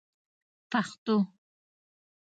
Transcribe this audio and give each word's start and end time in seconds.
پښتو 0.71 1.15